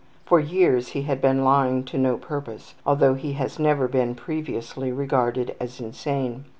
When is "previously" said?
4.15-4.91